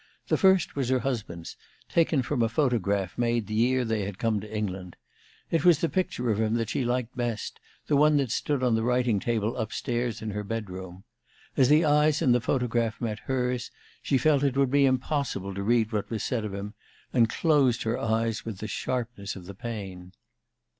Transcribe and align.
The 0.29 0.37
first 0.37 0.75
was 0.75 0.89
her 0.89 1.01
husband's, 1.01 1.55
taken 1.87 2.23
from 2.23 2.41
a 2.41 2.49
photograph 2.49 3.19
made 3.19 3.45
the 3.45 3.53
year 3.53 3.85
they 3.85 4.03
had 4.03 4.17
come 4.17 4.39
to 4.39 4.51
England. 4.51 4.95
It 5.51 5.63
was 5.63 5.77
the 5.77 5.89
picture 5.89 6.31
of 6.31 6.41
him 6.41 6.55
that 6.55 6.71
she 6.71 6.83
liked 6.83 7.15
best, 7.15 7.59
the 7.85 7.95
one 7.95 8.17
that 8.17 8.31
stood 8.31 8.63
on 8.63 8.73
the 8.73 8.81
writing 8.81 9.19
table 9.19 9.55
up 9.55 9.71
stairs 9.71 10.19
in 10.19 10.31
her 10.31 10.43
bedroom. 10.43 11.03
As 11.55 11.69
the 11.69 11.85
eyes 11.85 12.19
in 12.19 12.31
the 12.31 12.41
photograph 12.41 12.99
met 12.99 13.19
hers, 13.19 13.69
she 14.01 14.17
felt 14.17 14.41
it 14.43 14.57
would 14.57 14.71
be 14.71 14.87
impossible 14.87 15.53
to 15.53 15.61
read 15.61 15.91
what 15.91 16.09
was 16.09 16.23
said 16.23 16.45
of 16.45 16.53
him, 16.55 16.73
and 17.13 17.29
closed 17.29 17.83
her 17.83 18.01
lids 18.01 18.43
with 18.43 18.57
the 18.57 18.67
sharpness 18.67 19.35
of 19.35 19.45
the 19.45 19.53
pain. 19.53 20.13